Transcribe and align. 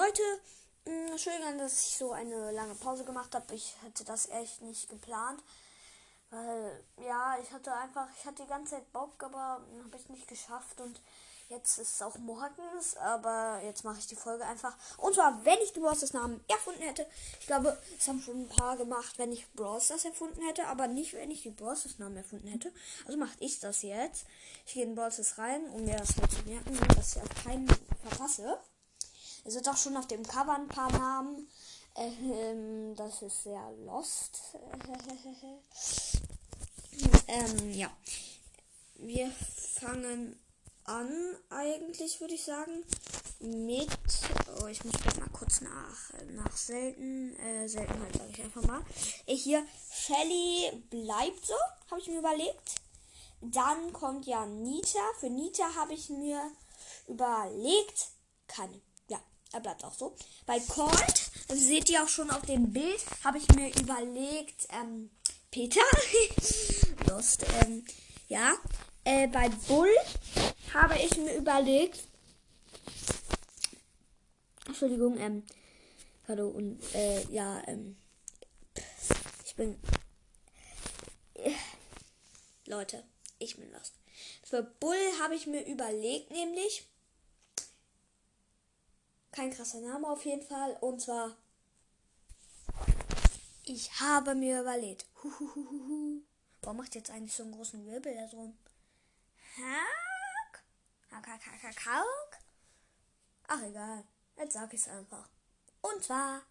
Leute, 0.00 0.22
mh, 0.86 1.10
Entschuldigung, 1.10 1.58
dass 1.58 1.84
ich 1.84 1.96
so 1.98 2.12
eine 2.12 2.52
lange 2.52 2.74
Pause 2.74 3.04
gemacht 3.04 3.34
habe. 3.34 3.54
Ich 3.54 3.76
hätte 3.82 4.02
das 4.04 4.30
echt 4.30 4.62
nicht 4.62 4.88
geplant. 4.88 5.42
Weil, 6.30 6.84
ja, 7.04 7.36
ich 7.42 7.50
hatte 7.52 7.74
einfach, 7.74 8.08
ich 8.18 8.24
hatte 8.24 8.44
die 8.44 8.48
ganze 8.48 8.76
Zeit 8.76 8.92
Bock, 8.92 9.22
aber 9.22 9.38
habe 9.84 9.96
ich 9.98 10.08
nicht 10.08 10.26
geschafft 10.26 10.80
und 10.80 11.02
jetzt 11.48 11.76
ist 11.78 11.96
es 11.96 12.02
auch 12.02 12.16
morgens, 12.16 12.96
aber 12.96 13.60
jetzt 13.62 13.84
mache 13.84 13.98
ich 13.98 14.06
die 14.06 14.16
Folge 14.16 14.46
einfach. 14.46 14.74
Und 14.96 15.16
zwar, 15.16 15.44
wenn 15.44 15.58
ich 15.62 15.72
die 15.74 15.80
Bros. 15.80 16.12
Namen 16.14 16.42
erfunden 16.48 16.82
hätte. 16.82 17.06
Ich 17.38 17.46
glaube, 17.46 17.76
es 17.98 18.08
haben 18.08 18.22
schon 18.22 18.44
ein 18.44 18.48
paar 18.48 18.78
gemacht, 18.78 19.18
wenn 19.18 19.32
ich 19.32 19.52
Bros. 19.52 19.88
das 19.88 20.06
erfunden 20.06 20.40
hätte, 20.46 20.66
aber 20.68 20.86
nicht, 20.86 21.12
wenn 21.12 21.30
ich 21.30 21.42
die 21.42 21.50
Bros. 21.50 21.86
Namen 21.98 22.16
erfunden 22.16 22.46
hätte. 22.46 22.72
Also 23.04 23.18
mache 23.18 23.36
ich 23.40 23.60
das 23.60 23.82
jetzt. 23.82 24.24
Ich 24.64 24.74
gehe 24.74 24.84
in 24.84 24.94
Bros. 24.94 25.36
rein, 25.36 25.68
um 25.70 25.84
mir 25.84 25.96
das 25.96 26.16
halt 26.16 26.30
zu 26.30 26.42
merken, 26.44 26.78
dass 26.96 27.16
ich 27.16 27.22
auf 27.22 27.44
keinen 27.44 27.68
verpasse. 28.08 28.58
Es 29.44 29.54
sind 29.54 29.68
auch 29.68 29.76
schon 29.76 29.96
auf 29.96 30.06
dem 30.06 30.22
Cover 30.22 30.54
ein 30.54 30.68
paar 30.68 30.92
Namen. 30.92 31.48
Ähm, 31.96 32.94
das 32.94 33.22
ist 33.22 33.44
sehr 33.44 33.72
lost. 33.84 34.38
ähm, 37.28 37.72
ja. 37.72 37.90
Wir 38.96 39.30
fangen 39.30 40.38
an, 40.84 41.10
eigentlich, 41.48 42.20
würde 42.20 42.34
ich 42.34 42.44
sagen, 42.44 42.84
mit. 43.40 43.88
Oh, 44.60 44.66
ich 44.66 44.84
muss 44.84 44.94
mal 45.18 45.30
kurz 45.32 45.62
nach, 45.62 46.12
nach 46.32 46.56
selten. 46.56 47.34
Äh, 47.36 47.68
Seltenheit 47.68 48.14
sage 48.14 48.30
ich 48.32 48.42
einfach 48.42 48.62
mal. 48.62 48.82
Ich 49.26 49.42
hier, 49.42 49.64
Shelly 49.90 50.70
bleibt 50.90 51.46
so, 51.46 51.54
habe 51.90 52.00
ich 52.00 52.08
mir 52.08 52.18
überlegt. 52.18 52.74
Dann 53.40 53.92
kommt 53.94 54.26
ja 54.26 54.44
Nita. 54.44 54.98
Für 55.18 55.30
Nita 55.30 55.74
habe 55.74 55.94
ich 55.94 56.10
mir 56.10 56.42
überlegt, 57.08 58.08
keine 58.46 58.78
er 59.52 59.60
bleibt 59.60 59.84
auch 59.84 59.94
so. 59.94 60.14
Bei 60.46 60.58
Colt, 60.60 61.30
seht 61.48 61.88
ihr 61.90 62.02
auch 62.02 62.08
schon 62.08 62.30
auf 62.30 62.42
dem 62.42 62.72
Bild, 62.72 63.04
habe 63.24 63.38
ich 63.38 63.48
mir 63.54 63.68
überlegt, 63.80 64.68
ähm, 64.80 65.10
Peter. 65.50 65.80
Lost, 67.08 67.44
ähm, 67.62 67.84
ja. 68.28 68.54
Äh, 69.04 69.28
bei 69.28 69.48
Bull 69.66 69.90
habe 70.74 70.98
ich 70.98 71.16
mir 71.16 71.34
überlegt. 71.34 72.00
Entschuldigung, 74.66 75.18
ähm, 75.18 75.42
hallo 76.28 76.48
und, 76.48 76.78
äh, 76.94 77.24
ja, 77.30 77.62
ähm, 77.66 77.96
ich 79.44 79.56
bin, 79.56 79.76
äh, 81.34 81.50
Leute, 82.66 83.02
ich 83.40 83.56
bin 83.56 83.72
lost. 83.72 83.94
Für 84.44 84.62
Bull 84.62 84.96
habe 85.20 85.34
ich 85.34 85.46
mir 85.46 85.66
überlegt, 85.66 86.30
nämlich, 86.30 86.84
kein 89.32 89.50
krasser 89.50 89.80
Name 89.80 90.08
auf 90.08 90.24
jeden 90.24 90.42
Fall. 90.42 90.76
Und 90.80 91.00
zwar. 91.00 91.36
Ich 93.64 94.00
habe 94.00 94.34
mir 94.34 94.60
überlegt. 94.60 95.06
Huhuhuhu. 95.22 96.22
Warum 96.62 96.76
macht 96.76 96.94
jetzt 96.94 97.10
eigentlich 97.10 97.34
so 97.34 97.42
einen 97.42 97.52
großen 97.52 97.86
Wirbel 97.86 98.14
da 98.14 98.26
drum? 98.26 98.56
Hack? 99.56 100.62
Hack, 101.10 101.26
hack, 101.26 101.46
hack, 101.46 101.62
hack, 101.62 101.86
hack? 101.86 102.38
Ach, 103.48 103.62
egal. 103.62 104.04
Jetzt 104.36 104.54
sag 104.54 104.72
ich 104.72 104.80
es 104.80 104.88
einfach. 104.88 105.28
Und 105.80 106.02
zwar. 106.02 106.42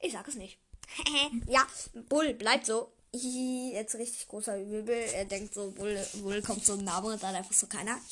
Ich 0.00 0.12
sag 0.12 0.26
es 0.28 0.34
nicht. 0.34 0.58
ja, 1.46 1.66
Bull 2.08 2.34
bleibt 2.34 2.66
so. 2.66 2.92
Jetzt 3.12 3.94
richtig 3.94 4.28
großer 4.28 4.58
Wirbel. 4.68 4.94
Er 4.94 5.24
denkt 5.24 5.54
so, 5.54 5.70
Bull, 5.70 6.04
Bull 6.14 6.42
kommt 6.42 6.64
so 6.64 6.74
ein 6.74 6.84
Name 6.84 7.08
und 7.08 7.22
dann 7.22 7.34
einfach 7.34 7.52
so 7.52 7.66
keiner. 7.66 7.98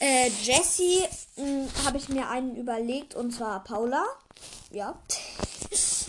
Äh, 0.00 0.30
Jessie 0.42 1.04
hm, 1.36 1.68
habe 1.84 1.98
ich 1.98 2.08
mir 2.08 2.28
einen 2.28 2.56
überlegt 2.56 3.14
und 3.14 3.32
zwar 3.32 3.64
Paula. 3.64 4.04
Ja. 4.70 4.98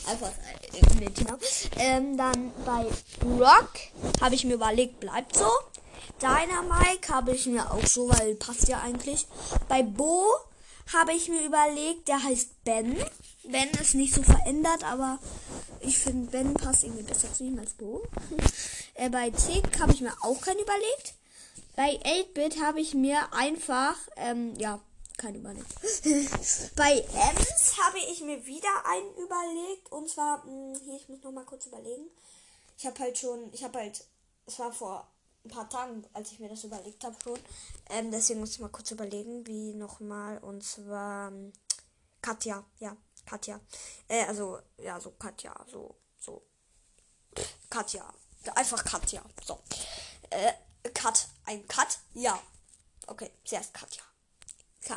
Einfach 0.08 0.32
äh, 0.74 1.10
Tina. 1.12 1.38
Ähm, 1.78 2.18
dann 2.18 2.52
bei 2.66 2.86
Rock 3.40 3.72
habe 4.22 4.36
ich 4.36 4.46
mir 4.46 4.56
überlegt, 4.56 5.00
bleibt 5.00 5.36
so. 5.36 5.50
Dynamike 6.22 7.10
habe 7.10 7.32
ich 7.34 7.46
mir 7.46 7.72
auch 7.72 7.86
so, 7.86 8.10
weil 8.10 8.36
passt 8.36 8.68
ja 8.68 8.82
eigentlich. 8.82 9.28
Bei 9.68 9.84
Bo 9.84 10.26
habe 10.94 11.14
ich 11.14 11.30
mir 11.30 11.44
überlegt, 11.46 12.08
der 12.08 12.22
heißt 12.24 12.64
Ben. 12.64 12.98
Ben 13.44 13.70
ist 13.82 13.96
nicht 13.96 14.14
so 14.14 14.22
verändert, 14.22 14.84
aber 14.84 15.20
ich 15.80 15.98
finde 15.98 16.30
Ben 16.32 16.54
passt 16.54 16.84
irgendwie 16.84 17.04
besser 17.04 17.34
zu 17.34 17.44
ihm 17.44 17.60
als 17.60 17.74
Bo. 17.74 18.04
äh, 18.96 19.10
bei 19.10 19.30
Tick 19.30 19.80
habe 19.80 19.94
ich 19.94 20.02
mir 20.02 20.14
auch 20.22 20.42
keinen 20.42 20.60
überlegt. 20.60 21.14
Bei 21.80 21.98
8-Bit 22.02 22.62
habe 22.62 22.82
ich 22.82 22.94
mir 22.94 23.32
einfach, 23.32 23.96
ähm, 24.18 24.54
ja, 24.58 24.82
kein 25.16 25.36
überlegt. 25.36 25.74
Bei 26.76 26.92
Ems 26.92 27.78
habe 27.82 28.00
ich 28.00 28.20
mir 28.20 28.46
wieder 28.46 28.68
einen 28.86 29.16
überlegt. 29.16 29.90
Und 29.90 30.10
zwar, 30.10 30.46
mh, 30.46 30.76
hm, 30.76 30.82
hier, 30.84 30.96
ich 30.98 31.08
muss 31.08 31.24
noch 31.24 31.32
mal 31.32 31.46
kurz 31.46 31.68
überlegen. 31.68 32.10
Ich 32.78 32.86
habe 32.86 33.00
halt 33.00 33.18
schon, 33.18 33.54
ich 33.54 33.64
habe 33.64 33.80
halt, 33.80 34.04
es 34.46 34.60
war 34.60 34.74
vor 34.74 35.08
ein 35.46 35.52
paar 35.52 35.70
Tagen, 35.70 36.06
als 36.12 36.34
ich 36.34 36.42
mir 36.42 36.50
das 36.50 36.66
überlegt 36.66 37.02
habe 37.06 37.16
schon. 37.24 37.40
Ähm, 37.92 38.12
deswegen 38.12 38.42
muss 38.42 38.52
ich 38.52 38.60
mal 38.60 38.68
kurz 38.68 38.92
überlegen, 38.92 39.48
wie 39.48 39.74
nochmal. 39.74 40.40
Und 40.40 40.66
zwar 40.66 41.30
ähm, 41.30 41.54
Katja, 42.22 42.62
ja, 42.80 42.98
Katja. 43.26 43.58
Äh, 44.10 44.26
also, 44.26 44.60
ja, 44.80 45.00
so 45.00 45.12
Katja, 45.12 45.56
so, 45.72 45.96
so. 46.20 46.42
Katja. 47.70 48.14
Einfach 48.54 48.84
Katja. 48.84 49.24
So. 49.46 49.60
Äh. 50.30 50.52
Ein 51.50 51.68
Cut? 51.68 51.98
Ja. 52.14 52.40
Okay, 53.08 53.32
sie 53.44 53.58
heißt 53.58 53.74
Katja. 53.74 54.04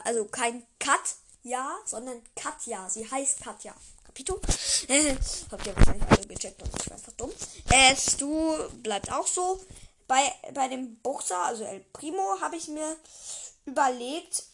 Also 0.04 0.26
kein 0.26 0.66
Cut, 0.78 1.00
ja, 1.44 1.78
sondern 1.86 2.22
Katja. 2.36 2.90
Sie 2.90 3.10
heißt 3.10 3.40
Katja. 3.40 3.74
Kapito? 4.04 4.38
Äh, 4.86 5.16
habt 5.50 5.66
ihr 5.66 5.74
wahrscheinlich 5.74 6.10
alle 6.10 6.26
gecheckt 6.26 6.60
und 6.60 6.68
ich 6.78 6.90
war 6.90 6.96
einfach 6.98 7.12
dumm. 7.12 7.32
Äh, 7.70 7.96
Stu 7.96 8.68
bleibt 8.82 9.10
auch 9.10 9.26
so. 9.26 9.64
Bei, 10.06 10.30
bei 10.52 10.68
dem 10.68 10.96
Boxer, 10.96 11.42
also 11.42 11.64
El 11.64 11.80
Primo, 11.94 12.38
habe 12.42 12.56
ich 12.56 12.68
mir 12.68 12.98
überlegt, 13.64 14.44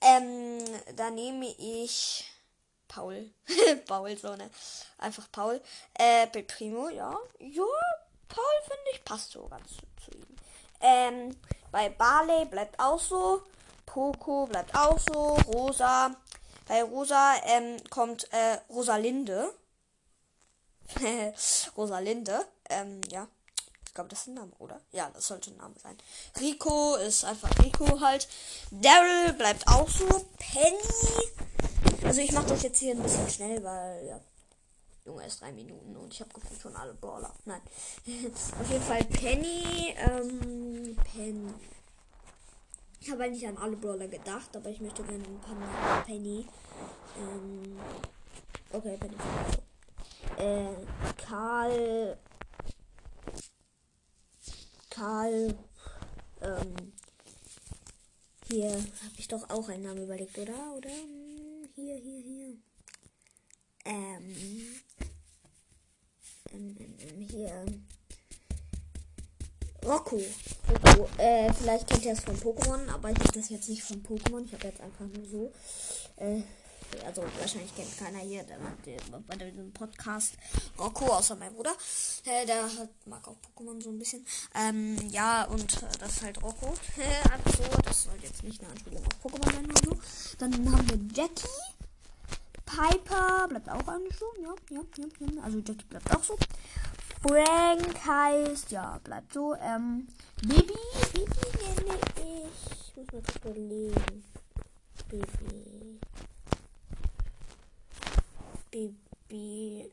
ähm, 0.00 0.64
da 0.96 1.10
nehme 1.10 1.54
ich 1.58 2.24
Paul. 2.88 3.30
Paul, 3.86 4.16
so, 4.16 4.34
ne? 4.36 4.48
Einfach 4.96 5.30
Paul. 5.30 5.60
Äh, 5.92 6.28
Primo, 6.28 6.88
ja. 6.88 7.14
Ja, 7.40 7.64
Paul, 8.26 8.62
finde 8.62 8.90
ich, 8.94 9.04
passt 9.04 9.32
so 9.32 9.46
ganz 9.48 9.72
zu 10.02 10.12
ihm. 10.12 10.29
Ähm, 10.80 11.36
bei 11.70 11.88
Barley 11.88 12.46
bleibt 12.46 12.78
auch 12.78 13.00
so. 13.00 13.42
Poco 13.86 14.46
bleibt 14.46 14.74
auch 14.74 14.98
so. 14.98 15.36
Rosa. 15.52 16.14
Bei 16.66 16.82
Rosa 16.82 17.34
ähm, 17.44 17.76
kommt 17.90 18.32
äh, 18.32 18.58
Rosalinde. 18.68 19.52
Rosalinde. 21.76 22.44
Ähm, 22.68 23.00
ja. 23.10 23.26
Ich 23.90 23.94
glaube, 23.94 24.08
das 24.08 24.20
ist 24.20 24.28
ein 24.28 24.34
Name, 24.34 24.52
oder? 24.60 24.80
Ja, 24.92 25.10
das 25.12 25.26
sollte 25.26 25.50
ein 25.50 25.56
Name 25.56 25.74
sein. 25.82 25.98
Rico 26.38 26.94
ist 26.94 27.24
einfach 27.24 27.50
Rico 27.58 28.00
halt. 28.00 28.28
Daryl 28.70 29.32
bleibt 29.32 29.66
auch 29.66 29.88
so. 29.88 30.06
Penny. 30.38 32.04
Also 32.04 32.20
ich 32.20 32.30
mache 32.30 32.46
das 32.46 32.62
jetzt 32.62 32.78
hier 32.78 32.94
ein 32.94 33.02
bisschen 33.02 33.28
schnell, 33.28 33.64
weil 33.64 34.06
ja, 34.06 34.20
Junge, 35.04 35.24
erst 35.24 35.40
drei 35.40 35.50
Minuten 35.50 35.96
und 35.96 36.14
ich 36.14 36.20
habe 36.20 36.32
gefühlt 36.32 36.60
schon 36.60 36.76
alle 36.76 36.94
Brawler. 36.94 37.34
Nein. 37.46 37.60
Auf 38.60 38.70
jeden 38.70 38.84
Fall 38.84 39.02
Penny. 39.04 39.94
Ähm, 39.96 40.29
habe 43.20 43.28
eigentlich 43.28 43.46
an 43.46 43.58
alle 43.58 43.76
Brawler 43.76 44.08
gedacht, 44.08 44.56
aber 44.56 44.70
ich 44.70 44.80
möchte 44.80 45.02
gerne 45.02 45.22
ein 45.22 45.40
paar 45.40 46.04
Penny. 46.04 46.46
Ähm, 47.18 47.78
okay, 48.72 48.96
Penny. 48.96 49.14
Äh, 50.38 50.74
Karl. 51.18 52.16
Karl. 54.88 55.54
Ähm, 56.40 56.92
hier 58.50 58.70
habe 58.72 59.14
ich 59.18 59.28
doch 59.28 59.50
auch 59.50 59.68
einen 59.68 59.82
Namen 59.82 60.04
überlegt, 60.04 60.38
oder? 60.38 60.76
Oder? 60.78 60.88
Hier, 61.74 61.96
hier, 61.96 62.22
hier. 62.22 62.56
Ähm, 63.84 64.36
ähm, 66.52 66.76
ähm, 66.78 67.20
hier. 67.20 67.66
Rocco. 69.84 70.20
Rocco. 70.68 71.08
Äh, 71.16 71.52
vielleicht 71.54 71.88
kennt 71.88 72.04
ihr 72.04 72.12
es 72.12 72.20
von 72.20 72.36
Pokémon, 72.36 72.88
aber 72.88 73.10
ich 73.10 73.18
habe 73.18 73.32
das 73.32 73.48
jetzt 73.48 73.68
nicht 73.68 73.82
von 73.82 74.02
Pokémon. 74.02 74.44
Ich 74.44 74.52
habe 74.52 74.66
jetzt 74.66 74.80
einfach 74.80 75.06
nur 75.06 75.26
so. 75.26 75.52
Äh, 76.16 76.42
also 77.06 77.22
wahrscheinlich 77.38 77.74
kennt 77.74 77.96
keiner 77.98 78.18
hier 78.18 78.42
der, 78.42 78.58
der, 78.84 78.98
bei 79.26 79.36
dem 79.36 79.72
Podcast 79.72 80.34
Rocco, 80.78 81.06
außer 81.06 81.36
mein 81.36 81.54
Bruder. 81.54 81.72
Äh, 82.24 82.46
der 82.46 82.64
hat, 82.64 82.90
mag 83.06 83.26
auch 83.26 83.36
Pokémon 83.54 83.80
so 83.82 83.90
ein 83.90 83.98
bisschen. 83.98 84.26
Ähm, 84.54 84.96
ja, 85.10 85.44
und 85.44 85.82
äh, 85.82 85.86
das 85.98 86.16
ist 86.16 86.22
halt 86.22 86.42
Rocco. 86.42 86.74
einfach 87.32 87.56
so, 87.56 87.64
das 87.84 88.02
soll 88.04 88.16
jetzt 88.22 88.42
nicht 88.42 88.60
eine 88.60 88.70
Anspielung 88.70 89.02
auf 89.04 89.32
Pokémon 89.32 89.52
sein 89.52 89.64
oder 89.64 89.80
so. 89.84 89.98
Dann 90.38 90.52
haben 90.72 90.88
wir 90.90 90.98
Jackie. 91.14 91.48
Piper 92.66 93.48
bleibt 93.48 93.68
auch 93.68 93.88
eigentlich 93.88 94.16
so. 94.16 94.26
Ja, 94.40 94.54
ja, 94.70 94.80
ja, 94.98 95.06
ja. 95.34 95.42
Also 95.42 95.58
Jackie 95.58 95.84
bleibt 95.88 96.14
auch 96.14 96.22
so. 96.22 96.36
Frank 97.22 98.06
heißt, 98.06 98.70
ja, 98.70 98.98
bleibt 99.04 99.32
so. 99.34 99.54
Ähm, 99.56 100.08
Baby, 100.42 100.72
Baby 101.12 101.24
nenne 101.58 101.98
ich. 102.16 102.96
Muss 102.96 103.06
mal 103.12 103.22
kurz 103.22 103.36
überlegen. 103.36 104.24
Baby. 105.08 106.00
Baby. 108.70 109.92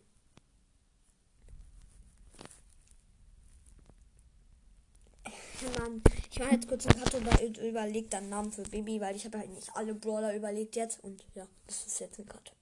Mann, 5.80 6.02
ich 6.32 6.40
mache 6.40 6.52
jetzt 6.52 6.68
kurz 6.70 6.88
einen 6.88 7.04
Cut 7.04 7.16
und 7.16 7.58
überlegt 7.58 8.14
dann 8.14 8.30
Namen 8.30 8.54
für 8.54 8.64
Baby, 8.64 9.02
weil 9.02 9.18
ich 9.18 9.26
habe 9.26 9.40
halt 9.40 9.50
nicht 9.50 9.70
alle 9.76 9.94
Brawler 9.94 10.34
überlegt 10.34 10.78
jetzt 10.78 11.04
und 11.04 11.26
ja, 11.34 11.46
das 11.66 11.88
ist 11.88 12.00
jetzt 12.00 12.20
ein 12.20 12.26
Cut. 12.26 12.54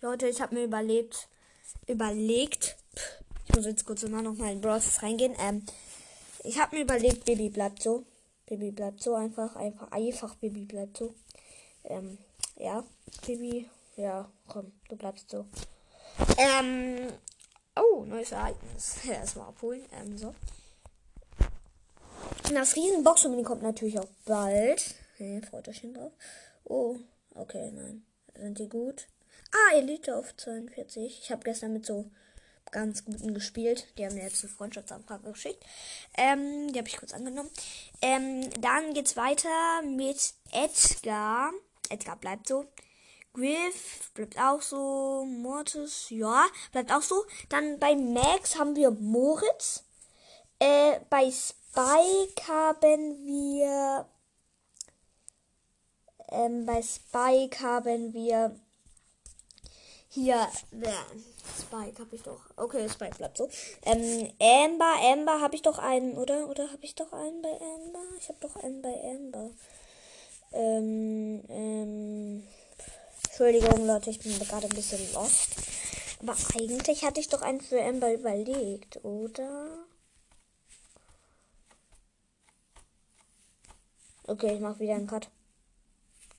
Leute, 0.00 0.26
ich 0.26 0.40
habe 0.40 0.56
mir 0.56 0.64
überlegt, 0.64 1.28
überlegt, 1.86 2.76
ich 3.56 3.64
muss 3.64 3.70
jetzt 3.70 3.86
kurz 3.86 4.02
mal 4.06 4.22
in 4.50 4.60
Brawl 4.60 4.82
reingehen. 5.00 5.34
Ähm, 5.38 5.64
ich 6.44 6.60
habe 6.60 6.76
mir 6.76 6.82
überlegt, 6.82 7.24
Baby 7.24 7.48
bleibt 7.48 7.82
so, 7.82 8.04
Baby 8.44 8.70
bleibt 8.70 9.02
so 9.02 9.14
einfach, 9.14 9.56
einfach, 9.56 9.90
einfach 9.92 10.34
Baby 10.34 10.66
bleibt 10.66 10.98
so. 10.98 11.14
Ähm, 11.84 12.18
ja, 12.56 12.84
Baby, 13.26 13.70
ja, 13.96 14.30
komm, 14.46 14.72
du 14.90 14.96
bleibst 14.96 15.30
so. 15.30 15.46
Ähm, 16.36 17.08
oh, 17.76 18.04
neues 18.04 18.32
Ereignis. 18.32 18.98
Erstmal 19.08 19.48
abholen. 19.48 19.86
Ähm, 19.90 20.18
so. 20.18 20.34
Das 22.52 22.76
Riesenbox-Mini 22.76 23.42
kommt 23.42 23.62
natürlich 23.62 23.98
auch 23.98 24.08
bald. 24.26 24.96
Hey, 25.16 25.40
freut 25.40 25.66
euch 25.66 25.78
schon 25.78 25.94
drauf. 25.94 26.12
Oh, 26.64 26.98
okay, 27.34 27.70
nein. 27.72 28.04
Sind 28.38 28.58
die 28.58 28.68
gut? 28.68 29.06
Ah, 29.50 29.76
Elite 29.76 30.14
auf 30.14 30.36
42. 30.36 31.20
Ich 31.22 31.30
habe 31.30 31.42
gestern 31.42 31.72
mit 31.72 31.86
so 31.86 32.10
ganz 32.70 33.04
guten 33.04 33.34
gespielt. 33.34 33.86
Die 33.96 34.04
haben 34.04 34.14
mir 34.14 34.24
jetzt 34.24 34.44
eine 34.44 34.52
Freundschaftsanfrage 34.52 35.30
geschickt. 35.30 35.64
Ähm, 36.16 36.72
die 36.72 36.78
habe 36.78 36.88
ich 36.88 36.96
kurz 36.96 37.12
angenommen. 37.12 37.50
Ähm, 38.02 38.48
dann 38.60 38.94
geht's 38.94 39.16
weiter 39.16 39.82
mit 39.82 40.34
Edgar. 40.52 41.52
Edgar 41.88 42.16
bleibt 42.16 42.48
so. 42.48 42.66
Griff 43.32 44.10
bleibt 44.14 44.38
auch 44.38 44.62
so. 44.62 45.24
Mortis, 45.26 46.06
ja, 46.10 46.46
bleibt 46.72 46.92
auch 46.92 47.02
so. 47.02 47.24
Dann 47.48 47.78
bei 47.78 47.94
Max 47.94 48.58
haben 48.58 48.74
wir 48.76 48.90
Moritz. 48.90 49.84
Äh, 50.58 51.00
bei 51.10 51.30
Spike 51.30 52.48
haben 52.48 53.26
wir. 53.26 54.06
Ähm, 56.30 56.64
bei 56.64 56.82
Spike 56.82 57.60
haben 57.60 58.14
wir. 58.14 58.58
Hier, 60.16 60.48
wer? 60.70 61.04
Spike 61.60 62.00
habe 62.00 62.16
ich 62.16 62.22
doch. 62.22 62.40
Okay, 62.56 62.88
Spike 62.88 63.16
bleibt 63.16 63.36
so. 63.36 63.50
Ähm, 63.82 64.32
Amber, 64.40 64.94
Amber 65.12 65.42
habe 65.42 65.54
ich 65.54 65.60
doch 65.60 65.78
einen, 65.78 66.16
oder? 66.16 66.48
Oder 66.48 66.72
habe 66.72 66.82
ich 66.86 66.94
doch 66.94 67.12
einen 67.12 67.42
bei 67.42 67.50
Amber? 67.50 68.02
Ich 68.18 68.30
habe 68.30 68.38
doch 68.40 68.56
einen 68.56 68.80
bei 68.80 68.94
Amber. 69.04 69.50
Ähm, 70.52 71.44
ähm. 71.50 72.48
Entschuldigung, 73.26 73.86
Leute, 73.86 74.08
ich 74.08 74.20
bin 74.20 74.38
gerade 74.38 74.66
ein 74.66 74.74
bisschen 74.74 75.12
lost. 75.12 75.50
Aber 76.22 76.34
eigentlich 76.58 77.04
hatte 77.04 77.20
ich 77.20 77.28
doch 77.28 77.42
einen 77.42 77.60
für 77.60 77.84
Amber 77.84 78.14
überlegt, 78.14 79.04
oder? 79.04 79.68
Okay, 84.26 84.54
ich 84.54 84.60
mache 84.60 84.80
wieder 84.80 84.94
einen 84.94 85.08
Cut. 85.08 85.28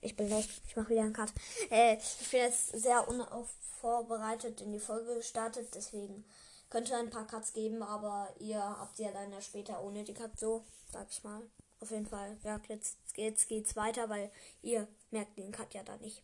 Ich 0.07 0.15
bin 0.15 0.29
los. 0.29 0.47
Ich 0.65 0.75
mache 0.77 0.91
wieder 0.91 1.01
einen 1.01 1.11
Cut. 1.11 1.33
Äh, 1.69 1.97
ich 1.97 2.31
bin 2.31 2.39
jetzt 2.39 2.69
sehr 2.69 3.05
unvorbereitet 3.09 4.61
in 4.61 4.71
die 4.71 4.79
Folge 4.79 5.15
gestartet, 5.15 5.67
deswegen 5.75 6.23
könnte 6.69 6.95
ein 6.95 7.09
paar 7.09 7.27
Cuts 7.27 7.51
geben, 7.51 7.83
aber 7.83 8.29
ihr 8.39 8.61
habt 8.61 8.95
sie 8.95 9.03
ja 9.03 9.11
dann 9.11 9.33
ja 9.33 9.41
später 9.41 9.83
ohne 9.83 10.05
die 10.05 10.13
Cut 10.13 10.39
so, 10.39 10.63
sag 10.93 11.07
ich 11.09 11.25
mal. 11.25 11.41
Auf 11.81 11.91
jeden 11.91 12.05
Fall. 12.05 12.37
Ja, 12.43 12.57
jetzt, 12.69 12.97
jetzt 13.17 13.49
geht's 13.49 13.75
weiter, 13.75 14.07
weil 14.07 14.31
ihr 14.61 14.87
merkt 15.11 15.37
den 15.37 15.51
Cut 15.51 15.73
ja 15.73 15.83
da 15.83 15.97
nicht. 15.97 16.23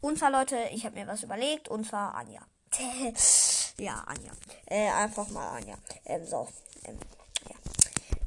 Und 0.00 0.18
zwar, 0.18 0.32
Leute, 0.32 0.56
ich 0.72 0.84
habe 0.84 0.98
mir 0.98 1.06
was 1.06 1.22
überlegt, 1.22 1.68
und 1.68 1.86
zwar 1.86 2.16
Anja. 2.16 2.44
ja, 3.78 4.02
Anja. 4.04 4.32
Äh, 4.66 4.90
einfach 4.90 5.28
mal 5.28 5.58
Anja. 5.58 5.78
Ähm, 6.06 6.26
so. 6.26 6.48
Ähm, 6.86 6.98
ja. 7.48 7.56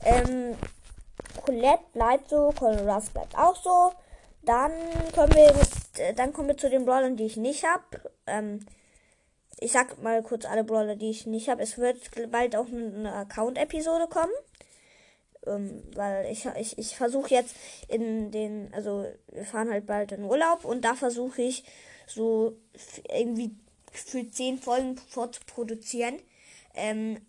Ähm, 0.05 0.57
Colette 1.45 1.83
bleibt 1.91 2.29
so, 2.29 2.53
Colin 2.57 2.87
Ruff 2.87 3.09
bleibt 3.11 3.37
auch 3.37 3.61
so. 3.61 3.91
Dann 4.45 4.71
kommen 5.13 5.33
wir 5.35 5.53
mit, 5.53 5.99
äh, 5.99 6.13
dann 6.13 6.33
kommen 6.33 6.49
wir 6.49 6.57
zu 6.57 6.69
den 6.69 6.85
Brawlern, 6.85 7.15
die 7.15 7.25
ich 7.25 7.37
nicht 7.37 7.63
habe. 7.63 8.11
Ähm, 8.27 8.65
ich 9.59 9.71
sag 9.71 10.01
mal 10.01 10.21
kurz 10.23 10.45
alle 10.45 10.63
Brawler, 10.63 10.95
die 10.95 11.09
ich 11.09 11.25
nicht 11.25 11.49
habe. 11.49 11.63
Es 11.63 11.77
wird 11.77 11.97
bald 12.31 12.55
auch 12.55 12.67
eine 12.67 13.13
Account-Episode 13.13 14.07
kommen. 14.07 14.31
Ähm, 15.45 15.83
weil 15.95 16.31
ich, 16.31 16.45
ich, 16.57 16.77
ich 16.77 16.95
versuche 16.95 17.33
jetzt 17.33 17.55
in 17.87 18.31
den, 18.31 18.73
also 18.73 19.05
wir 19.31 19.45
fahren 19.45 19.69
halt 19.69 19.85
bald 19.85 20.11
in 20.11 20.23
Urlaub 20.23 20.65
und 20.65 20.85
da 20.85 20.95
versuche 20.95 21.41
ich 21.41 21.63
so 22.07 22.57
irgendwie 23.09 23.55
für 23.91 24.29
zehn 24.29 24.57
Folgen 24.57 24.97
vorzuproduzieren. 24.97 26.19
Ähm, 26.75 27.19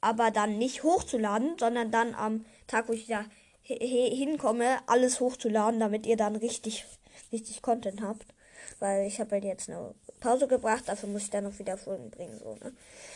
aber 0.00 0.30
dann 0.30 0.58
nicht 0.58 0.82
hochzuladen, 0.82 1.56
sondern 1.58 1.90
dann 1.90 2.14
am 2.14 2.44
Tag, 2.66 2.88
wo 2.88 2.92
ich 2.92 3.06
da 3.06 3.24
hinkomme, 3.66 4.78
alles 4.86 5.20
hochzuladen, 5.20 5.80
damit 5.80 6.06
ihr 6.06 6.16
dann 6.16 6.36
richtig, 6.36 6.86
richtig 7.32 7.62
Content 7.62 8.02
habt. 8.02 8.26
Weil 8.78 9.06
ich 9.06 9.20
habe 9.20 9.32
halt 9.32 9.44
jetzt 9.44 9.68
eine 9.68 9.94
Pause 10.20 10.48
gebracht, 10.48 10.84
dafür 10.86 11.08
muss 11.08 11.22
ich 11.22 11.30
dann 11.30 11.44
noch 11.44 11.58
wieder 11.58 11.78
Folgen 11.78 12.10
bringen. 12.10 12.38
So, 12.38 12.54
ne? 12.56 12.72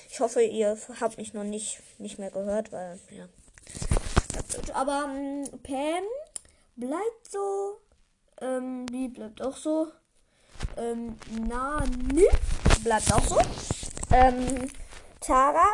Ich 0.08 0.20
hoffe, 0.20 0.42
ihr 0.42 0.76
habt 1.00 1.18
mich 1.18 1.34
noch 1.34 1.44
nicht, 1.44 1.80
nicht 1.98 2.18
mehr 2.18 2.30
gehört, 2.30 2.72
weil, 2.72 2.98
ja. 3.10 3.28
Aber 4.74 5.10
ähm, 5.14 5.44
Pam 5.62 6.04
bleibt 6.76 7.30
so. 7.30 7.80
Ähm, 8.40 8.86
die 8.86 9.08
bleibt 9.08 9.42
auch 9.42 9.56
so. 9.56 9.88
Ähm, 10.76 11.16
Nani 11.46 12.26
bleibt 12.82 13.12
auch 13.12 13.24
so. 13.24 13.38
Ähm, 14.12 14.70
Tara 15.20 15.66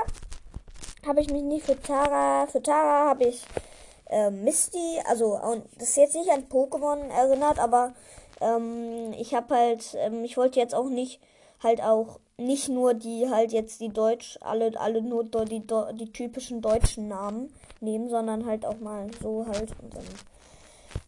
habe 1.07 1.21
ich 1.21 1.31
mich 1.31 1.43
nicht 1.43 1.67
für 1.67 1.81
Tara. 1.81 2.47
Für 2.47 2.63
Tara 2.63 3.11
habe 3.11 3.25
ich 3.25 3.45
ähm, 4.11 4.45
Misty, 4.45 5.01
also 5.07 5.41
das 5.79 5.91
ist 5.91 5.97
jetzt 5.97 6.15
nicht 6.17 6.31
an 6.31 6.49
Pokémon 6.49 7.09
erinnert, 7.09 7.59
aber 7.59 7.95
ähm, 8.41 9.13
ich 9.19 9.35
habe 9.35 9.55
halt, 9.55 9.97
ähm, 9.99 10.25
ich 10.25 10.37
wollte 10.37 10.61
jetzt 10.61 10.75
auch 10.75 10.89
nicht 10.89 11.21
halt 11.63 11.83
auch 11.83 12.21
nicht 12.39 12.69
nur 12.69 12.95
die 12.95 13.29
halt 13.31 13.53
jetzt 13.53 13.81
die 13.81 13.89
Deutsch, 13.89 14.39
alle, 14.43 14.79
alle 14.79 15.01
nur 15.01 15.25
die, 15.25 15.61
die, 15.61 15.95
die 15.95 16.13
typischen 16.13 16.61
deutschen 16.61 17.09
Namen 17.09 17.53
nehmen, 17.81 18.11
sondern 18.11 18.47
halt 18.47 18.67
auch 18.67 18.79
mal 18.79 19.09
so 19.23 19.47
halt 19.47 19.71
und 19.83 19.95
dann 19.95 20.05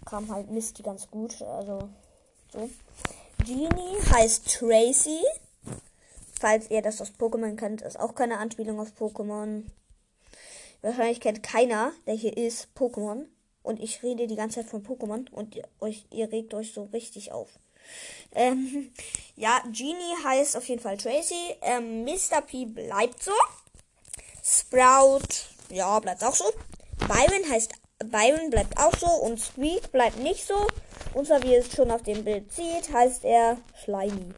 kam 0.06 0.32
halt 0.32 0.50
Misty 0.50 0.82
ganz 0.82 1.10
gut, 1.10 1.42
also 1.42 1.88
so. 2.52 2.68
Genie 3.44 3.96
heißt 4.12 4.58
Tracy. 4.58 5.20
Falls 6.40 6.70
ihr 6.70 6.82
das 6.82 7.00
aus 7.00 7.12
Pokémon 7.18 7.56
kennt, 7.56 7.82
ist 7.82 7.98
auch 7.98 8.14
keine 8.14 8.38
Anspielung 8.38 8.80
auf 8.80 8.92
Pokémon. 8.98 9.64
Wahrscheinlich 10.82 11.20
kennt 11.20 11.42
keiner, 11.42 11.92
der 12.06 12.14
hier 12.14 12.36
ist, 12.36 12.68
Pokémon. 12.76 13.26
Und 13.62 13.80
ich 13.80 14.02
rede 14.02 14.26
die 14.26 14.36
ganze 14.36 14.60
Zeit 14.60 14.70
von 14.70 14.82
Pokémon 14.82 15.30
und 15.30 15.54
ihr, 15.54 15.68
euch, 15.80 16.06
ihr 16.10 16.30
regt 16.32 16.54
euch 16.54 16.72
so 16.72 16.84
richtig 16.84 17.32
auf. 17.32 17.48
Ähm, 18.32 18.90
ja, 19.36 19.62
Genie 19.64 20.24
heißt 20.24 20.56
auf 20.56 20.64
jeden 20.68 20.80
Fall 20.80 20.96
Tracy. 20.96 21.56
Ähm, 21.62 22.04
Mr. 22.04 22.40
P 22.40 22.66
bleibt 22.66 23.22
so. 23.22 23.32
Sprout, 24.42 25.26
ja, 25.70 25.98
bleibt 26.00 26.24
auch 26.24 26.34
so. 26.34 26.50
Byron 27.00 27.50
heißt, 27.50 27.72
Byron 28.06 28.50
bleibt 28.50 28.78
auch 28.78 28.96
so. 28.96 29.06
Und 29.06 29.40
Squeak 29.40 29.92
bleibt 29.92 30.18
nicht 30.18 30.46
so. 30.46 30.66
Und 31.14 31.26
zwar, 31.26 31.42
wie 31.42 31.54
es 31.54 31.74
schon 31.74 31.90
auf 31.90 32.02
dem 32.02 32.24
Bild 32.24 32.52
sieht, 32.52 32.92
heißt 32.92 33.24
er 33.24 33.58
Slimy. 33.82 34.32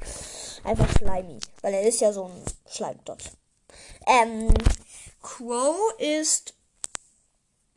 Einfach 0.64 0.90
Slimy. 0.98 1.38
Weil 1.62 1.74
er 1.74 1.82
ist 1.82 2.00
ja 2.00 2.12
so 2.12 2.24
ein 2.24 2.42
Schleimdot. 2.68 3.22
Ähm, 4.06 4.52
Crow 5.22 5.76
ist. 5.98 6.54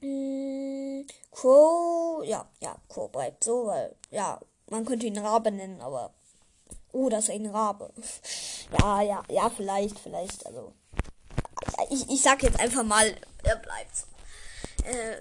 Mh, 0.01 0.07
mm, 0.07 1.07
Crow, 1.31 2.23
ja, 2.25 2.47
ja, 2.59 2.75
Crow 2.87 3.11
bleibt 3.11 3.43
so, 3.43 3.67
weil, 3.67 3.95
ja, 4.11 4.39
man 4.69 4.85
könnte 4.85 5.05
ihn 5.07 5.17
Rabe 5.17 5.51
nennen, 5.51 5.81
aber. 5.81 6.13
Oh, 6.91 7.09
das 7.09 7.25
ist 7.25 7.31
ein 7.31 7.47
Rabe. 7.47 7.91
Ja, 8.79 9.01
ja, 9.01 9.23
ja, 9.29 9.49
vielleicht, 9.49 9.97
vielleicht, 9.97 10.45
also. 10.45 10.73
Ich, 11.89 12.07
ich 12.07 12.21
sag 12.21 12.43
jetzt 12.43 12.59
einfach 12.59 12.83
mal, 12.83 13.15
er 13.43 13.55
bleibt 13.55 13.97
so. 13.97 14.05
Äh, 14.85 15.17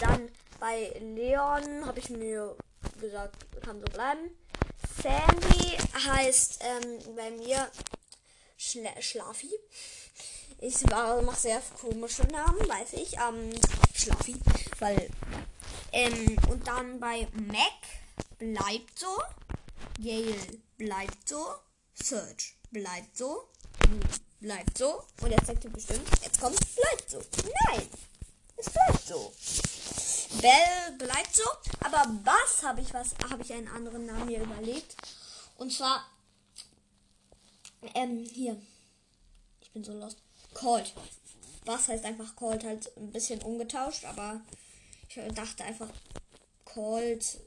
dann 0.00 0.28
bei 0.58 0.92
Leon 1.00 1.86
habe 1.86 2.00
ich 2.00 2.10
mir 2.10 2.56
gesagt, 3.00 3.36
kann 3.62 3.80
so 3.80 3.86
bleiben. 3.92 4.30
Sandy 5.02 5.76
heißt 6.06 6.62
ähm, 6.64 7.16
bei 7.16 7.30
mir 7.30 7.68
Schla 8.74 8.90
Schlafi. 9.00 9.50
Ich 10.58 10.82
mache 10.82 11.36
sehr 11.36 11.62
komische 11.80 12.22
Namen, 12.24 12.68
weiß 12.68 12.94
ich. 12.94 13.16
Ähm, 13.16 13.50
Schlaffi. 13.94 14.34
Weil. 14.80 15.10
Ähm, 15.92 16.36
und 16.50 16.66
dann 16.66 16.98
bei 16.98 17.28
Mac 17.34 17.82
bleibt 18.38 18.98
so. 18.98 19.16
Gale 20.02 20.58
bleibt 20.76 21.28
so. 21.28 21.54
Search 22.02 22.56
bleibt 22.72 23.16
so. 23.16 23.48
Bleibt 24.40 24.76
so. 24.76 25.04
Und 25.20 25.30
jetzt 25.30 25.46
sagt 25.46 25.64
ihr 25.64 25.70
bestimmt, 25.70 26.08
jetzt 26.22 26.40
kommt, 26.40 26.58
bleibt 26.74 27.08
so. 27.08 27.22
Nein! 27.68 27.88
Es 28.56 28.70
bleibt 28.70 29.06
so. 29.06 29.32
Bell 30.40 30.98
bleibt 30.98 31.36
so, 31.36 31.44
aber 31.80 32.04
was 32.24 32.64
habe 32.64 32.80
ich 32.80 32.92
was 32.92 33.14
habe 33.30 33.42
ich 33.42 33.52
einen 33.52 33.68
anderen 33.68 34.06
Namen 34.06 34.26
mir 34.26 34.42
überlegt 34.42 34.96
und 35.58 35.72
zwar 35.72 36.04
ähm 37.94 38.24
hier 38.24 38.56
ich 39.64 39.72
bin 39.72 39.84
so 39.84 39.92
lost 39.92 40.18
Cold. 40.52 40.92
Was 41.64 41.88
heißt 41.88 42.04
einfach 42.04 42.36
Cold 42.36 42.64
halt 42.64 42.96
ein 42.96 43.10
bisschen 43.10 43.42
umgetauscht, 43.42 44.04
aber 44.04 44.40
ich 45.08 45.16
dachte 45.34 45.64
einfach 45.64 45.88
Cold. 46.64 47.38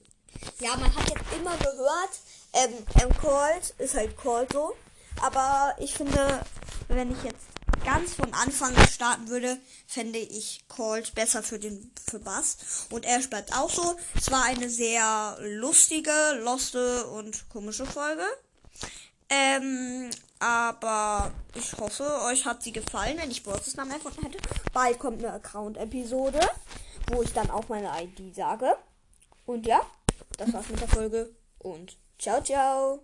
Ja, 0.60 0.76
man 0.76 0.94
hat 0.94 1.10
jetzt 1.10 1.34
immer 1.40 1.56
gehört, 1.58 2.10
ähm, 2.54 2.74
ähm 3.02 3.18
Cold 3.20 3.74
ist 3.78 3.96
halt 3.96 4.18
Cold 4.18 4.52
so, 4.52 4.76
aber 5.22 5.76
ich 5.80 5.94
finde, 5.94 6.46
wenn 6.90 7.12
ich 7.12 7.24
jetzt 7.24 7.46
ganz 7.86 8.16
von 8.16 8.34
Anfang 8.34 8.76
starten 8.88 9.30
würde, 9.30 9.58
fände 9.88 10.20
ich 10.20 10.66
Cold 10.68 11.16
besser 11.16 11.44
für 11.44 11.60
den 11.60 11.92
für 12.10 12.20
Bass. 12.20 12.58
Und 12.90 13.06
er 13.06 13.20
bleibt 13.20 13.56
auch 13.56 13.70
so. 13.70 13.96
Es 14.16 14.30
war 14.32 14.44
eine 14.44 14.70
sehr 14.70 15.38
lustige, 15.40 16.40
loste 16.42 17.08
und 17.08 17.48
komische 17.50 17.86
Folge. 17.86 18.26
Ähm, 19.30 20.10
aber 20.40 21.32
ich 21.56 21.74
hoffe, 21.74 22.22
euch 22.26 22.46
hat 22.46 22.64
sie 22.64 22.72
gefallen, 22.72 23.18
wenn 23.18 23.32
ich 23.32 23.44
Bosses 23.44 23.76
Namen 23.76 23.92
erfunden 23.92 24.24
hätte. 24.24 24.38
Bald 24.74 25.00
kommt 25.00 25.24
eine 25.24 25.34
Account-Episode, 25.34 26.40
wo 27.12 27.24
ich 27.24 27.34
dann 27.34 27.50
auch 27.50 27.68
meine 27.70 27.92
ID 28.02 28.36
sage. 28.36 28.76
Und 29.46 29.66
ja, 29.66 29.82
das 30.38 30.54
war's 30.54 30.70
mit 30.70 30.82
der 30.82 30.88
Folge. 30.88 31.30
Und 31.60 31.98
ciao, 32.18 32.42
ciao. 32.44 33.02